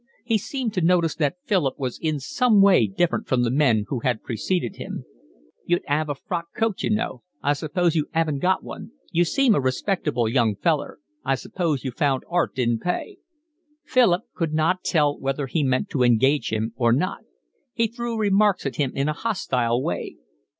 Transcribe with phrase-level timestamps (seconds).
[0.25, 3.99] He seemed to notice that Philip was in some way different from the men who
[3.99, 5.05] had preceded him.
[5.67, 7.21] "You'd 'ave to get a frock coat, you know.
[7.43, 8.93] I suppose you 'aven't got one.
[9.11, 10.97] You seem a respectable young feller.
[11.23, 13.17] I suppose you found art didn't pay."
[13.85, 17.19] Philip could not tell whether he meant to engage him or not.
[17.71, 20.15] He threw remarks at him in a hostile way.